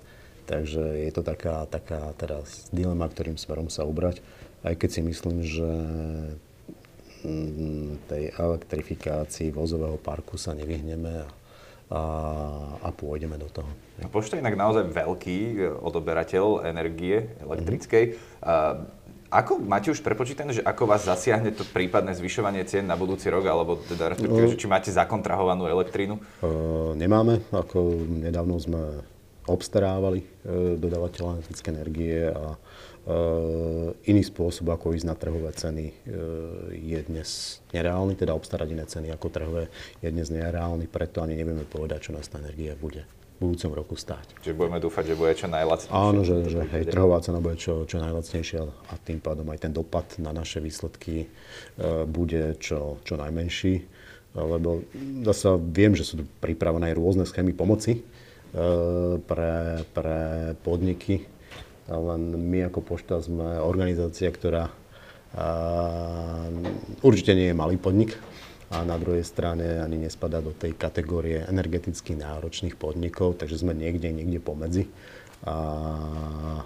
Takže 0.48 0.80
je 0.80 1.12
to 1.12 1.20
taká, 1.20 1.68
taká 1.68 2.16
teraz 2.16 2.72
dilema, 2.72 3.04
ktorým 3.04 3.36
smerom 3.36 3.68
sa 3.68 3.84
ubrať. 3.84 4.24
Aj 4.64 4.72
keď 4.72 4.88
si 4.88 5.00
myslím, 5.04 5.44
že 5.44 5.68
tej 8.06 8.30
elektrifikácii 8.34 9.50
vozového 9.50 9.98
parku 9.98 10.38
sa 10.38 10.54
nevyhneme 10.54 11.24
a 11.24 11.28
a, 11.88 12.02
a 12.84 12.88
pôjdeme 12.92 13.40
do 13.40 13.48
toho. 13.48 13.68
A 14.04 14.08
Pošta 14.12 14.36
je 14.36 14.44
inak 14.44 14.60
naozaj 14.60 14.92
veľký 14.92 15.38
e, 15.56 15.72
odoberateľ 15.72 16.68
energie 16.68 17.32
elektrickej. 17.40 18.04
Mm-hmm. 18.12 18.96
Ako 19.28 19.60
máte 19.60 19.92
už 19.92 20.00
prepočítané, 20.00 20.56
že 20.56 20.64
ako 20.64 20.88
vás 20.88 21.04
zasiahne 21.04 21.52
to 21.52 21.60
prípadné 21.60 22.16
zvyšovanie 22.16 22.64
cien 22.64 22.88
na 22.88 22.96
budúci 22.96 23.28
rok, 23.28 23.44
alebo 23.44 23.76
teda 23.76 24.16
respektíve, 24.16 24.56
no, 24.56 24.56
či 24.56 24.64
máte 24.64 24.88
zakontrahovanú 24.88 25.68
elektrínu? 25.68 26.16
Nemáme, 26.96 27.44
ako 27.52 28.08
nedávno 28.08 28.56
sme 28.56 29.04
obstarávali 29.50 30.20
uh, 30.22 30.76
dodávateľa 30.76 31.40
elektrické 31.40 31.68
energie 31.72 32.28
a 32.28 32.54
Uh, 33.08 33.96
iný 34.04 34.20
spôsob, 34.20 34.68
ako 34.68 34.92
ísť 34.92 35.08
na 35.08 35.16
trhové 35.16 35.48
ceny, 35.56 35.86
uh, 35.88 36.68
je 36.76 37.00
dnes 37.08 37.56
nereálny, 37.72 38.12
teda 38.12 38.36
obstarať 38.36 38.68
iné 38.68 38.84
ceny 38.84 39.08
ako 39.16 39.32
trhové 39.32 39.72
je 40.04 40.12
dnes 40.12 40.28
nereálny, 40.28 40.84
preto 40.92 41.24
ani 41.24 41.32
nevieme 41.32 41.64
povedať, 41.64 42.04
čo 42.04 42.12
nás 42.12 42.28
tá 42.28 42.36
energia 42.36 42.76
bude 42.76 43.08
v 43.40 43.48
budúcom 43.48 43.80
roku 43.80 43.94
stáť. 43.96 44.44
Čiže 44.44 44.52
budeme 44.52 44.76
dúfať, 44.76 45.08
že 45.08 45.14
bude 45.16 45.32
čo 45.32 45.48
najlacnejšia. 45.48 45.96
Áno, 45.96 46.20
že, 46.20 46.52
že 46.52 46.60
hej, 46.68 46.84
trhová 46.84 47.24
cena 47.24 47.40
bude 47.40 47.56
čo, 47.56 47.88
čo 47.88 47.96
najlacnejšia 47.96 48.60
a 48.68 48.94
tým 49.00 49.24
pádom 49.24 49.48
aj 49.56 49.58
ten 49.64 49.72
dopad 49.72 50.04
na 50.20 50.36
naše 50.36 50.60
výsledky 50.60 51.32
uh, 51.80 52.04
bude 52.04 52.60
čo, 52.60 53.00
čo 53.08 53.16
najmenší. 53.16 53.88
Lebo 54.36 54.84
zase 55.24 55.56
viem, 55.72 55.96
že 55.96 56.04
sú 56.04 56.20
tu 56.20 56.24
pripravené 56.44 56.92
aj 56.92 56.98
rôzne 57.00 57.24
schémy 57.24 57.56
pomoci 57.56 58.04
pre, 59.28 59.56
pre 59.92 60.20
podniky, 60.64 61.24
len 61.88 62.22
my 62.36 62.68
ako 62.68 62.80
pošta 62.84 63.20
sme 63.20 63.60
organizácia, 63.60 64.28
ktorá 64.28 64.72
určite 67.04 67.36
nie 67.36 67.52
je 67.52 67.56
malý 67.56 67.76
podnik 67.76 68.16
a 68.68 68.84
na 68.84 69.00
druhej 69.00 69.24
strane 69.24 69.80
ani 69.80 70.08
nespadá 70.08 70.44
do 70.44 70.52
tej 70.52 70.76
kategórie 70.76 71.44
energeticky 71.48 72.16
náročných 72.16 72.76
podnikov, 72.76 73.40
takže 73.40 73.60
sme 73.60 73.72
niekde, 73.72 74.12
niekde 74.12 74.40
pomedzi. 74.40 74.84
A 75.46 75.54
e, 76.58 76.62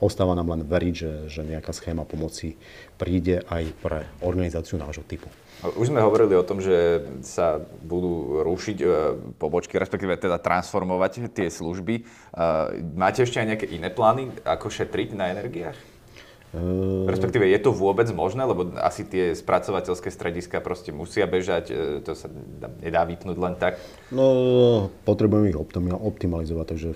ostáva 0.00 0.32
nám 0.32 0.56
len 0.56 0.62
veriť, 0.64 0.94
že, 0.94 1.12
že 1.28 1.40
nejaká 1.44 1.74
schéma 1.76 2.08
pomoci 2.08 2.56
príde 2.96 3.44
aj 3.48 3.64
pre 3.84 4.00
organizáciu 4.24 4.80
nášho 4.80 5.04
typu. 5.04 5.28
Už 5.76 5.92
sme 5.92 6.00
hovorili 6.00 6.32
o 6.40 6.46
tom, 6.46 6.64
že 6.64 7.04
sa 7.20 7.60
budú 7.84 8.40
rušiť 8.40 8.78
e, 8.80 8.86
pobočky, 9.36 9.76
respektíve 9.76 10.16
teda 10.16 10.40
transformovať 10.40 11.28
tie 11.36 11.52
služby. 11.52 11.94
E, 12.00 12.02
máte 12.96 13.20
ešte 13.20 13.44
aj 13.44 13.48
nejaké 13.52 13.66
iné 13.68 13.92
plány, 13.92 14.32
ako 14.48 14.72
šetriť 14.72 15.12
na 15.12 15.36
energiách? 15.36 15.89
Uh... 16.50 17.06
Respektíve, 17.06 17.46
je 17.46 17.60
to 17.62 17.70
vôbec 17.70 18.10
možné? 18.10 18.42
Lebo 18.42 18.74
asi 18.82 19.06
tie 19.06 19.34
spracovateľské 19.38 20.10
strediska 20.10 20.58
proste 20.58 20.90
musia 20.90 21.30
bežať, 21.30 21.70
to 22.02 22.12
sa 22.18 22.26
nedá 22.82 23.06
vypnúť 23.06 23.36
len 23.38 23.54
tak. 23.54 23.78
No, 24.10 24.90
potrebujeme 25.06 25.54
ich 25.54 25.60
optimalizovať, 25.94 26.66
takže 26.66 26.90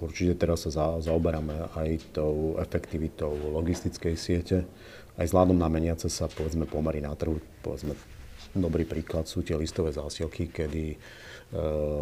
určite 0.00 0.40
teraz 0.40 0.64
sa 0.64 0.96
zaoberáme 1.00 1.72
aj 1.76 2.16
tou 2.16 2.56
efektivitou 2.56 3.36
logistickej 3.52 4.14
siete 4.16 4.64
aj 5.14 5.30
vzhľadom 5.30 5.54
na 5.54 5.70
meniace 5.70 6.10
sa 6.10 6.26
povedzme 6.26 6.66
pomery 6.66 6.98
na 6.98 7.14
trhu, 7.14 7.38
povedzme 7.62 7.94
dobrý 8.52 8.84
príklad 8.84 9.24
sú 9.24 9.40
tie 9.40 9.56
listové 9.56 9.96
zásielky, 9.96 10.52
kedy 10.52 10.84
e, 10.92 10.96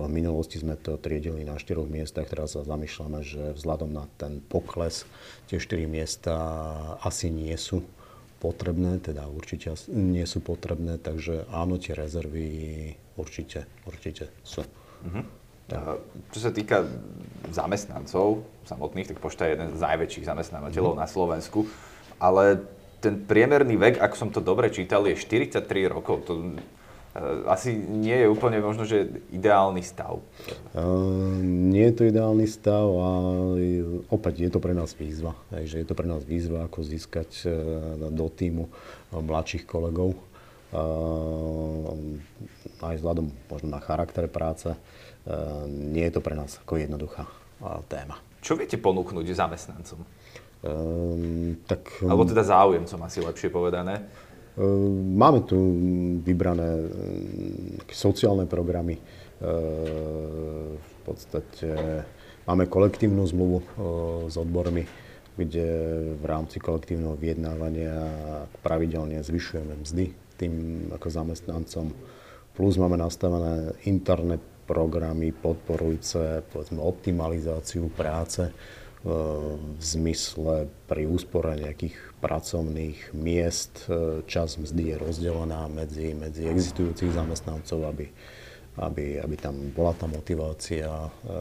v 0.02 0.10
minulosti 0.10 0.58
sme 0.58 0.74
to 0.74 0.98
triedili 0.98 1.46
na 1.46 1.60
štyroch 1.60 1.86
miestach, 1.86 2.26
teraz 2.26 2.58
sa 2.58 2.66
zamýšľame, 2.66 3.22
že 3.22 3.54
vzhľadom 3.54 3.94
na 3.94 4.10
ten 4.18 4.42
pokles 4.42 5.06
tie 5.46 5.62
štyri 5.62 5.86
miesta 5.86 6.34
asi 7.00 7.30
nie 7.30 7.54
sú 7.54 7.86
potrebné, 8.42 8.98
teda 8.98 9.30
určite 9.30 9.70
nie 9.94 10.26
sú 10.26 10.42
potrebné, 10.42 10.98
takže 10.98 11.46
áno, 11.54 11.78
tie 11.78 11.94
rezervy 11.94 12.50
určite, 13.14 13.70
určite 13.86 14.34
sú. 14.42 14.66
Uh-huh. 15.06 15.22
Čo 16.34 16.38
sa 16.42 16.50
týka 16.50 16.82
zamestnancov 17.54 18.42
samotných, 18.66 19.14
tak 19.14 19.22
Pošta 19.22 19.46
je 19.46 19.54
jeden 19.54 19.70
z 19.72 19.80
najväčších 19.80 20.26
zamestnávateľov 20.26 20.98
uh-huh. 20.98 21.02
na 21.02 21.08
Slovensku, 21.08 21.70
ale 22.18 22.66
ten 23.02 23.26
priemerný 23.26 23.74
vek, 23.74 23.98
ak 23.98 24.14
som 24.14 24.30
to 24.30 24.38
dobre 24.38 24.70
čítal, 24.70 25.02
je 25.10 25.18
43 25.18 25.58
rokov. 25.90 26.22
To 26.30 26.38
uh, 26.38 26.54
asi 27.50 27.74
nie 27.74 28.14
je 28.14 28.30
úplne 28.30 28.62
možno, 28.62 28.86
že 28.86 29.10
ideálny 29.34 29.82
stav. 29.82 30.22
Uh, 30.70 31.42
nie 31.42 31.82
je 31.90 31.94
to 31.98 32.02
ideálny 32.06 32.46
stav 32.46 32.86
a 32.86 33.10
opäť 34.06 34.46
je 34.46 34.50
to 34.54 34.62
pre 34.62 34.72
nás 34.72 34.94
výzva. 34.94 35.34
Hej, 35.50 35.74
že 35.74 35.76
je 35.82 35.86
to 35.90 35.98
pre 35.98 36.06
nás 36.06 36.22
výzva, 36.22 36.70
ako 36.70 36.86
získať 36.86 37.30
uh, 37.44 37.52
do 38.14 38.26
týmu 38.30 38.70
mladších 39.10 39.66
kolegov. 39.66 40.14
Uh, 40.72 41.92
aj 42.80 42.96
vzhľadom 43.02 43.28
možno 43.50 43.68
na 43.68 43.82
charakter 43.82 44.30
práce. 44.30 44.70
Uh, 45.26 45.66
nie 45.68 46.06
je 46.06 46.14
to 46.14 46.22
pre 46.22 46.38
nás 46.38 46.62
ako 46.62 46.78
jednoduchá 46.78 47.26
téma. 47.86 48.18
Čo 48.42 48.58
viete 48.58 48.74
ponúknuť 48.74 49.22
zamestnancom? 49.38 50.02
Um, 50.62 51.58
tak, 51.66 51.90
Alebo 52.06 52.22
teda 52.22 52.46
záujemcom 52.46 53.00
asi 53.02 53.18
lepšie 53.18 53.50
povedané. 53.50 54.06
Um, 54.54 55.18
máme 55.18 55.42
tu 55.42 55.58
vybrané 56.22 56.86
um, 56.86 57.82
sociálne 57.90 58.46
programy. 58.46 59.02
Um, 59.42 60.78
v 60.78 60.94
podstate 61.02 61.68
máme 62.46 62.70
kolektívnu 62.70 63.26
zmluvu 63.26 63.58
um, 63.58 63.66
s 64.30 64.38
odbormi, 64.38 64.86
kde 65.34 65.66
v 66.14 66.24
rámci 66.30 66.62
kolektívneho 66.62 67.18
vyjednávania 67.18 67.98
pravidelne 68.62 69.18
zvyšujeme 69.18 69.82
mzdy 69.82 70.14
tým 70.38 70.54
ako 70.94 71.10
zamestnancom. 71.10 71.90
Plus 72.54 72.78
máme 72.78 72.94
nastavené 73.02 73.74
interné 73.90 74.38
programy 74.62 75.34
podporujúce 75.34 76.46
povedzme, 76.54 76.78
optimalizáciu 76.78 77.90
práce 77.90 78.46
v 79.02 79.82
zmysle 79.82 80.70
pri 80.86 81.10
úspore 81.10 81.58
nejakých 81.58 81.98
pracovných 82.22 83.10
miest 83.10 83.90
e, 83.90 84.22
čas 84.30 84.54
mzdy 84.54 84.94
je 84.94 84.96
rozdelená 85.02 85.66
medzi, 85.66 86.14
medzi 86.14 86.46
existujúcich 86.46 87.10
zamestnancov, 87.10 87.82
aby, 87.82 88.06
aby, 88.78 89.18
aby 89.18 89.34
tam 89.34 89.58
bola 89.74 89.90
tá 89.98 90.06
motivácia, 90.06 90.86
e, 90.86 91.34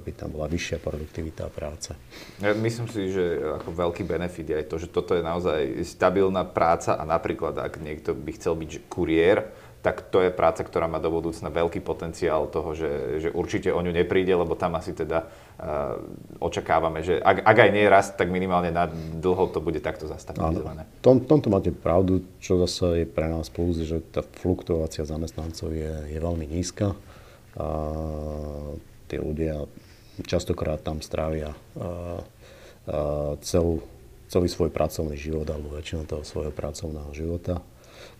aby 0.00 0.10
tam 0.16 0.32
bola 0.32 0.48
vyššia 0.48 0.80
produktivita 0.80 1.52
práce. 1.52 1.92
Ja 2.40 2.56
myslím 2.56 2.88
si, 2.88 3.12
že 3.12 3.44
ako 3.60 3.76
veľký 3.76 4.08
benefit 4.08 4.48
je 4.48 4.56
aj 4.56 4.66
to, 4.72 4.76
že 4.80 4.88
toto 4.88 5.12
je 5.12 5.20
naozaj 5.20 5.84
stabilná 5.84 6.48
práca 6.48 6.96
a 6.96 7.04
napríklad 7.04 7.60
ak 7.60 7.76
niekto 7.76 8.16
by 8.16 8.40
chcel 8.40 8.56
byť 8.56 8.88
kuriér, 8.88 9.52
tak 9.80 10.12
to 10.12 10.20
je 10.20 10.28
práca, 10.28 10.60
ktorá 10.60 10.84
má 10.84 11.00
do 11.00 11.08
budúcna 11.08 11.48
veľký 11.48 11.80
potenciál 11.80 12.52
toho, 12.52 12.76
že, 12.76 12.90
že 13.16 13.28
určite 13.32 13.72
o 13.72 13.80
ňu 13.80 13.96
nepríde, 13.96 14.28
lebo 14.36 14.52
tam 14.52 14.76
asi 14.76 14.92
teda 14.92 15.24
uh, 15.24 15.96
očakávame, 16.36 17.00
že 17.00 17.16
ak, 17.16 17.40
ak 17.40 17.56
aj 17.56 17.70
nie 17.72 17.88
rast, 17.88 18.20
tak 18.20 18.28
minimálne 18.28 18.68
na 18.68 18.88
dlho 18.92 19.48
to 19.48 19.64
bude 19.64 19.80
takto 19.80 20.04
zastabilizované. 20.04 20.84
V 21.00 21.04
tom, 21.04 21.24
tomto 21.24 21.48
máte 21.48 21.72
pravdu, 21.72 22.20
čo 22.44 22.60
zase 22.60 23.04
je 23.04 23.06
pre 23.08 23.32
nás 23.32 23.48
plus, 23.48 23.80
že 23.80 24.04
tá 24.04 24.20
fluktuácia 24.20 25.08
zamestnancov 25.08 25.72
je, 25.72 26.12
je 26.12 26.18
veľmi 26.20 26.44
nízka. 26.44 26.92
A 27.56 27.66
tí 29.08 29.16
ľudia 29.16 29.64
častokrát 30.28 30.84
tam 30.84 31.00
strávia 31.00 31.56
a, 31.74 32.20
a 32.86 32.98
celú 33.40 33.80
celý 34.30 34.46
svoj 34.46 34.70
pracovný 34.70 35.18
život 35.18 35.42
alebo 35.50 35.74
väčšinu 35.74 36.06
toho 36.06 36.22
svojho 36.22 36.54
pracovného 36.54 37.10
života. 37.10 37.58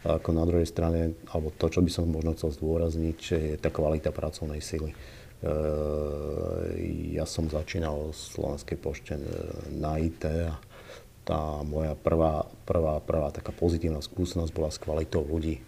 Ako 0.00 0.32
na 0.32 0.48
druhej 0.48 0.64
strane, 0.64 1.12
alebo 1.28 1.52
to, 1.52 1.68
čo 1.68 1.84
by 1.84 1.90
som 1.92 2.08
možno 2.08 2.32
chcel 2.32 2.56
zdôrazniť, 2.56 3.18
je 3.20 3.56
tá 3.60 3.68
kvalita 3.68 4.08
pracovnej 4.16 4.64
sily. 4.64 4.90
E, 4.90 4.96
ja 7.12 7.28
som 7.28 7.52
začínal 7.52 8.08
v 8.08 8.16
Slovenskej 8.16 8.80
pošte 8.80 9.20
e, 9.20 9.24
na 9.76 10.00
IT 10.00 10.24
a 10.24 10.56
tá 11.20 11.60
moja 11.62 11.92
prvá, 12.00 12.48
prvá, 12.64 12.96
prvá 13.04 13.28
taká 13.28 13.52
pozitívna 13.52 14.00
skúsenosť 14.00 14.52
bola 14.56 14.72
s 14.72 14.80
kvalitou 14.80 15.20
ľudí, 15.20 15.60
e, 15.60 15.62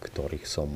ktorých 0.00 0.48
som 0.48 0.72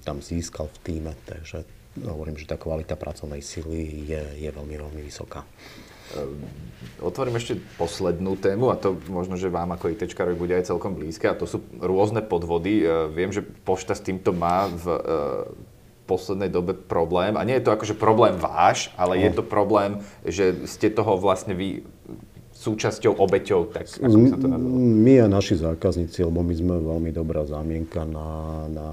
tam 0.00 0.24
získal 0.24 0.72
v 0.72 0.78
týme. 0.80 1.12
Takže 1.28 1.60
hovorím, 2.08 2.40
že 2.40 2.48
tá 2.48 2.56
kvalita 2.56 2.96
pracovnej 2.96 3.44
sily 3.44 4.08
je, 4.08 4.22
je 4.40 4.48
veľmi, 4.48 4.80
veľmi 4.80 5.00
vysoká. 5.04 5.44
Ehm, 6.12 6.44
otvorím 7.00 7.40
ešte 7.40 7.56
poslednú 7.80 8.36
tému 8.36 8.68
a 8.68 8.76
to 8.76 9.00
možno, 9.08 9.40
že 9.40 9.48
vám 9.48 9.72
ako 9.72 9.88
ITčkárovi 9.96 10.36
bude 10.36 10.54
aj 10.56 10.68
celkom 10.68 10.92
blízke 10.92 11.24
a 11.28 11.38
to 11.38 11.48
sú 11.48 11.64
rôzne 11.80 12.20
podvody. 12.20 12.84
Ehm, 12.84 13.16
viem, 13.16 13.30
že 13.32 13.40
pošta 13.40 13.96
s 13.96 14.04
týmto 14.04 14.36
má 14.36 14.68
v 14.68 14.86
ehm, 14.92 15.72
poslednej 16.04 16.52
dobe 16.52 16.76
problém. 16.76 17.36
A 17.40 17.48
nie 17.48 17.56
je 17.56 17.64
to 17.64 17.72
akože 17.72 17.96
problém 17.96 18.36
váš, 18.36 18.92
ale 19.00 19.24
je 19.24 19.32
to 19.32 19.40
problém, 19.40 20.04
že 20.20 20.68
ste 20.68 20.92
toho 20.92 21.16
vlastne 21.16 21.56
vy 21.56 21.80
súčasťou, 22.54 23.18
obeťou, 23.18 23.72
tak 23.72 23.90
ako 23.98 24.14
by 24.14 24.28
sa 24.30 24.38
to 24.38 24.48
nazvalo? 24.48 24.76
My 24.78 25.14
a 25.20 25.26
naši 25.26 25.54
zákazníci, 25.58 26.22
lebo 26.22 26.40
my 26.40 26.54
sme 26.54 26.74
veľmi 26.80 27.10
dobrá 27.10 27.42
zámienka 27.44 28.06
na, 28.06 28.28
na 28.70 28.88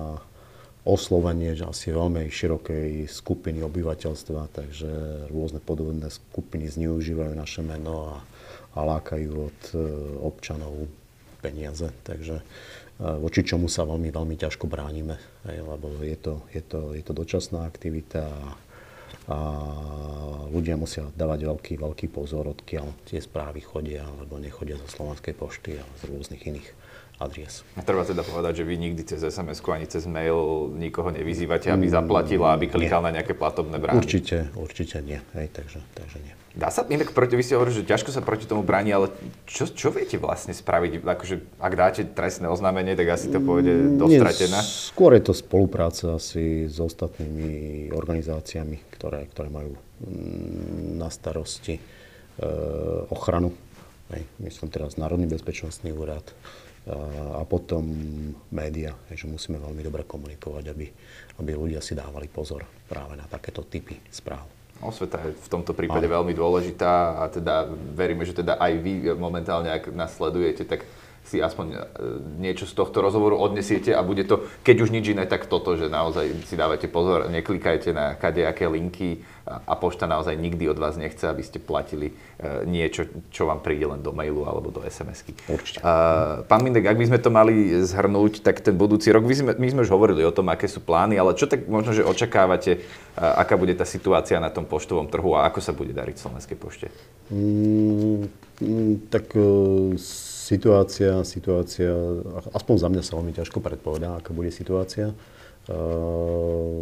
oslovenie 0.82 1.54
že 1.54 1.70
asi 1.70 1.94
veľmi 1.94 2.26
širokej 2.26 3.06
skupiny 3.06 3.62
obyvateľstva, 3.62 4.50
takže 4.50 4.90
rôzne 5.30 5.62
podvodné 5.62 6.10
skupiny 6.10 6.66
zneužívajú 6.74 7.34
naše 7.38 7.62
meno 7.62 8.18
a, 8.18 8.26
a 8.74 8.80
lákajú 8.98 9.30
od 9.30 9.60
e, 9.74 9.80
občanov 10.26 10.90
peniaze. 11.46 11.94
Takže 12.02 12.42
e, 12.42 12.44
voči 12.98 13.46
čomu 13.46 13.70
sa 13.70 13.86
veľmi, 13.86 14.10
veľmi 14.10 14.36
ťažko 14.42 14.66
bránime, 14.66 15.22
lebo 15.46 16.02
je 16.02 16.18
to, 16.18 16.42
je 16.50 16.62
to, 16.66 16.98
je 16.98 17.04
to 17.06 17.14
dočasná 17.14 17.70
aktivita 17.70 18.26
a, 18.26 18.46
a 19.30 19.38
ľudia 20.50 20.82
musia 20.82 21.06
dávať 21.14 21.46
veľký, 21.46 21.74
veľký 21.78 22.08
pozor, 22.10 22.50
odkiaľ 22.58 23.06
tie 23.06 23.22
správy 23.22 23.62
chodia 23.62 24.02
alebo 24.02 24.42
nechodia 24.42 24.82
zo 24.82 24.90
Slovenskej 24.90 25.38
pošty 25.38 25.78
a 25.78 25.86
z 26.02 26.10
rôznych 26.10 26.42
iných 26.42 26.81
adries. 27.22 27.62
A 27.78 27.86
treba 27.86 28.02
teda 28.02 28.26
povedať, 28.26 28.62
že 28.62 28.64
vy 28.66 28.76
nikdy 28.82 29.06
cez 29.06 29.22
sms 29.22 29.62
ani 29.70 29.86
cez 29.86 30.10
mail 30.10 30.74
nikoho 30.74 31.14
nevyzývate, 31.14 31.70
aby 31.70 31.88
mm, 31.88 31.94
zaplatil 31.94 32.42
a 32.42 32.58
aby 32.58 32.66
klikal 32.68 33.06
nie. 33.06 33.14
na 33.14 33.22
nejaké 33.22 33.38
platobné 33.38 33.78
brány? 33.78 34.02
Určite, 34.02 34.50
určite 34.58 35.00
nie. 35.06 35.22
Hej, 35.38 35.54
takže, 35.54 35.80
takže 35.94 36.18
nie. 36.26 36.34
Dá 36.52 36.68
sa 36.68 36.84
inak 36.84 37.16
proti, 37.16 37.40
vy 37.40 37.48
ste 37.48 37.56
hovorili, 37.56 37.80
že 37.80 37.88
ťažko 37.88 38.12
sa 38.12 38.20
proti 38.20 38.44
tomu 38.44 38.60
bráni, 38.60 38.92
ale 38.92 39.08
čo, 39.48 39.72
čo 39.72 39.88
viete 39.88 40.20
vlastne 40.20 40.52
spraviť? 40.52 41.00
Akože, 41.00 41.36
ak 41.64 41.74
dáte 41.80 42.02
trestné 42.04 42.52
oznámenie, 42.52 43.00
tak 43.00 43.08
asi 43.08 43.32
to 43.32 43.40
pôjde 43.40 43.96
dostratená? 43.96 44.60
Skôr 44.60 45.16
je 45.16 45.32
to 45.32 45.34
spolupráca 45.38 46.20
asi 46.20 46.68
s 46.68 46.76
ostatnými 46.76 47.88
organizáciami, 47.96 48.84
ktoré, 48.92 49.32
ktoré 49.32 49.48
majú 49.48 49.80
mm, 50.04 51.00
na 51.00 51.08
starosti 51.08 51.80
e, 51.80 51.82
ochranu. 53.08 53.56
Hej, 54.12 54.28
myslím 54.44 54.68
teraz 54.68 55.00
Národný 55.00 55.32
bezpečnostný 55.32 55.96
úrad, 55.96 56.28
a 57.38 57.46
potom 57.46 57.86
média, 58.50 58.98
že 59.14 59.30
musíme 59.30 59.62
veľmi 59.62 59.86
dobre 59.86 60.02
komunikovať, 60.02 60.66
aby, 60.74 60.88
aby 61.38 61.52
ľudia 61.54 61.78
si 61.78 61.94
dávali 61.94 62.26
pozor 62.26 62.66
práve 62.90 63.14
na 63.14 63.30
takéto 63.30 63.62
typy 63.62 64.02
správ. 64.10 64.50
Osveta 64.82 65.22
je 65.22 65.38
v 65.38 65.50
tomto 65.50 65.78
prípade 65.78 66.10
Ale. 66.10 66.18
veľmi 66.18 66.34
dôležitá 66.34 67.22
a 67.22 67.30
teda 67.30 67.70
veríme, 67.94 68.26
že 68.26 68.34
teda 68.34 68.58
aj 68.58 68.74
vy 68.82 69.14
momentálne, 69.14 69.70
ak 69.70 69.94
nás 69.94 70.18
sledujete, 70.18 70.66
tak 70.66 70.82
si 71.26 71.40
aspoň 71.40 71.68
e, 71.72 71.78
niečo 72.42 72.68
z 72.68 72.74
tohto 72.76 73.00
rozhovoru 73.00 73.38
odnesiete 73.38 73.94
a 73.96 74.02
bude 74.04 74.28
to, 74.28 74.44
keď 74.66 74.76
už 74.84 74.90
nič 74.90 75.14
iné, 75.14 75.24
tak 75.30 75.48
toto, 75.48 75.78
že 75.78 75.88
naozaj 75.88 76.46
si 76.50 76.56
dávate 76.60 76.92
pozor, 76.92 77.30
neklikajte 77.30 77.94
na 77.96 78.18
kadejaké 78.18 78.68
linky 78.68 79.24
a 79.42 79.74
pošta 79.74 80.06
naozaj 80.06 80.38
nikdy 80.38 80.70
od 80.70 80.78
vás 80.78 80.96
nechce, 80.96 81.26
aby 81.26 81.42
ste 81.42 81.58
platili 81.58 82.14
e, 82.38 82.66
niečo, 82.66 83.10
čo 83.34 83.50
vám 83.50 83.60
príde 83.64 83.90
len 83.90 84.00
do 84.02 84.14
mailu 84.14 84.46
alebo 84.46 84.70
do 84.70 84.86
SMS-ky. 84.86 85.34
Určite. 85.50 85.82
Pán 86.46 86.62
Mindek, 86.62 86.86
ak 86.86 86.98
by 87.00 87.06
sme 87.10 87.20
to 87.20 87.30
mali 87.34 87.74
zhrnúť, 87.82 88.46
tak 88.46 88.62
ten 88.62 88.78
budúci 88.78 89.10
rok, 89.10 89.26
my 89.26 89.36
sme, 89.36 89.52
my 89.58 89.68
sme 89.72 89.82
už 89.86 89.92
hovorili 89.92 90.22
o 90.22 90.34
tom, 90.34 90.50
aké 90.54 90.70
sú 90.70 90.82
plány, 90.82 91.18
ale 91.18 91.38
čo 91.38 91.50
tak 91.50 91.66
možno, 91.66 91.96
že 91.96 92.06
očakávate, 92.06 92.86
aká 93.18 93.58
bude 93.58 93.74
tá 93.74 93.84
situácia 93.84 94.38
na 94.38 94.54
tom 94.54 94.64
poštovom 94.64 95.10
trhu 95.10 95.34
a 95.34 95.50
ako 95.50 95.60
sa 95.60 95.74
bude 95.74 95.92
dariť 95.92 96.16
Slovenskej 96.22 96.58
pošte? 96.58 96.88
Mm, 97.34 98.30
mm 98.62 98.94
tak 99.10 99.34
uh, 99.34 99.98
situácia, 100.42 101.22
situácia, 101.22 101.94
aspoň 102.58 102.76
za 102.82 102.90
mňa 102.90 103.04
sa 103.06 103.18
veľmi 103.22 103.34
ťažko 103.38 103.62
predpovedá, 103.62 104.18
aká 104.18 104.34
bude 104.34 104.50
situácia. 104.50 105.14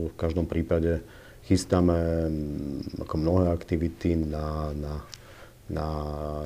V 0.07 0.15
každom 0.15 0.47
prípade 0.47 1.03
chystáme 1.43 1.97
mm, 2.31 3.03
ako 3.03 3.15
mnohé 3.19 3.45
aktivity 3.51 4.15
na, 4.15 4.71
na, 4.71 4.93
na 5.67 5.87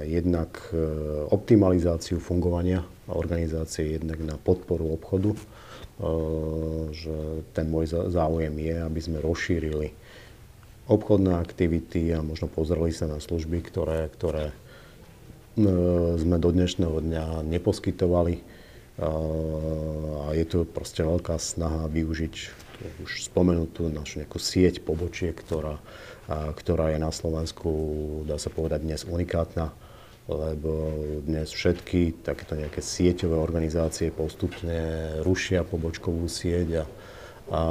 jednak 0.07 0.57
e, 0.71 0.79
optimalizáciu 1.29 2.23
fungovania 2.23 2.87
organizácie, 3.11 3.99
jednak 3.99 4.23
na 4.23 4.39
podporu 4.39 4.95
obchodu. 4.95 5.35
E, 5.35 5.41
že 6.95 7.15
ten 7.51 7.67
môj 7.67 7.91
záujem 8.09 8.55
je, 8.55 8.75
aby 8.79 8.99
sme 9.03 9.19
rozšírili 9.19 9.91
obchodné 10.87 11.35
aktivity 11.35 12.15
a 12.15 12.23
možno 12.23 12.47
pozreli 12.47 12.95
sa 12.95 13.05
na 13.05 13.19
služby, 13.19 13.59
ktoré, 13.59 14.07
ktoré 14.07 14.51
E, 14.51 14.62
sme 15.53 16.37
do 16.41 16.49
dnešného 16.49 16.97
dňa 17.01 17.25
neposkytovali. 17.45 18.41
A 19.01 20.29
je 20.37 20.45
tu 20.45 20.65
proste 20.69 21.01
veľká 21.01 21.37
snaha 21.41 21.89
využiť 21.89 22.33
už 23.01 23.11
spomenutú 23.31 23.89
našu 23.89 24.21
nejakú 24.21 24.37
sieť 24.37 24.81
pobočiek, 24.83 25.33
ktorá, 25.33 25.81
ktorá 26.29 26.93
je 26.93 26.99
na 27.01 27.09
Slovensku, 27.13 27.69
dá 28.25 28.37
sa 28.37 28.53
povedať, 28.53 28.85
dnes 28.85 29.01
unikátna, 29.05 29.73
lebo 30.27 30.93
dnes 31.25 31.51
všetky 31.51 32.23
takéto 32.23 32.55
nejaké 32.55 32.79
sieťové 32.79 33.35
organizácie 33.35 34.07
postupne 34.07 35.19
rušia 35.19 35.67
pobočkovú 35.67 36.31
sieť 36.31 36.83
a, 36.83 36.85
a 37.51 37.61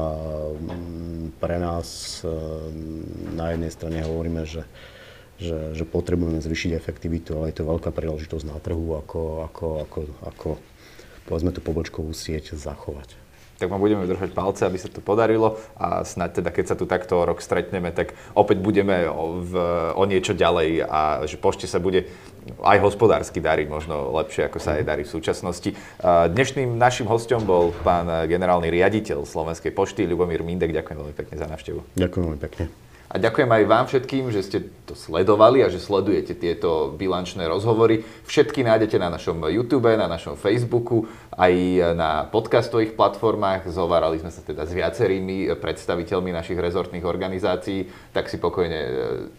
pre 1.41 1.57
nás 1.57 2.21
e, 2.21 2.29
na 3.33 3.57
jednej 3.57 3.73
strane 3.73 4.05
hovoríme, 4.05 4.45
že 4.45 4.69
že, 5.43 5.61
že 5.75 5.85
potrebujeme 5.85 6.39
zvýšiť 6.39 6.71
efektivitu, 6.79 7.35
ale 7.37 7.51
je 7.51 7.59
to 7.59 7.69
veľká 7.69 7.91
príležitosť 7.91 8.45
na 8.47 8.57
trhu, 8.63 8.95
ako, 9.03 9.51
ako, 9.51 9.67
ako, 9.85 9.99
ako 10.23 10.49
povedzme 11.27 11.51
tú 11.51 11.61
pobočkovú 11.61 12.15
sieť 12.15 12.55
zachovať 12.55 13.23
tak 13.63 13.71
ma 13.71 13.79
budeme 13.79 14.11
držať 14.11 14.35
palce, 14.35 14.67
aby 14.67 14.75
sa 14.75 14.91
to 14.91 14.99
podarilo 14.99 15.55
a 15.79 16.03
snáď 16.03 16.43
teda, 16.43 16.51
keď 16.51 16.65
sa 16.67 16.75
tu 16.75 16.91
takto 16.91 17.23
rok 17.23 17.39
stretneme, 17.39 17.95
tak 17.95 18.19
opäť 18.35 18.59
budeme 18.59 19.07
o, 19.07 19.39
v, 19.39 19.55
o 19.95 20.03
niečo 20.03 20.35
ďalej 20.35 20.83
a 20.83 21.23
že 21.31 21.39
pošte 21.39 21.71
sa 21.71 21.79
bude 21.79 22.11
aj 22.59 22.83
hospodársky 22.83 23.39
dariť 23.39 23.71
možno 23.71 24.11
lepšie, 24.19 24.51
ako 24.51 24.59
sa 24.59 24.83
aj 24.83 24.83
darí 24.83 25.07
v 25.07 25.15
súčasnosti. 25.15 25.71
Dnešným 26.03 26.75
našim 26.75 27.07
hostom 27.07 27.47
bol 27.47 27.71
pán 27.87 28.27
generálny 28.27 28.67
riaditeľ 28.67 29.23
Slovenskej 29.23 29.71
pošty, 29.71 30.11
Ľubomír 30.11 30.43
Mindek. 30.43 30.75
Ďakujem 30.75 30.99
veľmi 30.99 31.15
pekne 31.15 31.35
za 31.39 31.47
návštevu. 31.47 31.95
Ďakujem 31.95 32.23
veľmi 32.27 32.43
pekne. 32.43 32.92
A 33.13 33.21
ďakujem 33.21 33.51
aj 33.53 33.69
vám 33.69 33.85
všetkým, 33.93 34.33
že 34.33 34.41
ste 34.41 34.59
to 34.89 34.97
sledovali 34.97 35.61
a 35.61 35.69
že 35.69 35.85
sledujete 35.85 36.33
tieto 36.33 36.97
bilančné 36.97 37.45
rozhovory. 37.45 38.09
Všetky 38.25 38.65
nájdete 38.65 38.97
na 38.97 39.13
našom 39.13 39.37
YouTube, 39.53 39.93
na 39.93 40.09
našom 40.09 40.33
Facebooku, 40.33 41.05
aj 41.37 41.53
na 41.93 42.25
podcastových 42.33 42.97
platformách. 42.97 43.69
Zhovárali 43.69 44.17
sme 44.17 44.33
sa 44.33 44.41
teda 44.41 44.65
s 44.65 44.73
viacerými 44.73 45.53
predstaviteľmi 45.61 46.33
našich 46.33 46.57
rezortných 46.57 47.05
organizácií, 47.05 47.93
tak 48.17 48.33
si 48.33 48.41
pokojne 48.41 48.81
e, 48.81 48.93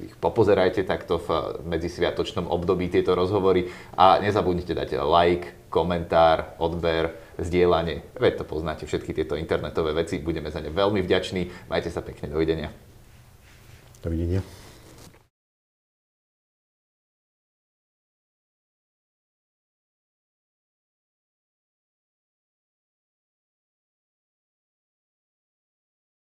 ich 0.05 0.15
popozerajte 0.21 0.85
takto 0.85 1.17
v 1.17 1.57
medzisviatočnom 1.65 2.45
období 2.45 2.93
tieto 2.93 3.17
rozhovory 3.17 3.73
a 3.97 4.21
nezabudnite 4.21 4.77
dať 4.77 5.01
like, 5.01 5.73
komentár, 5.73 6.61
odber, 6.61 7.17
zdieľanie. 7.41 8.05
Veď 8.21 8.33
to 8.37 8.45
poznáte, 8.45 8.85
všetky 8.85 9.17
tieto 9.17 9.33
internetové 9.33 9.97
veci, 9.97 10.21
budeme 10.21 10.53
za 10.53 10.61
ne 10.61 10.69
veľmi 10.69 11.01
vďační. 11.01 11.73
Majte 11.73 11.89
sa 11.89 12.05
pekne, 12.05 12.29
dovidenia. 12.29 12.92
Dovidenia. 14.03 14.43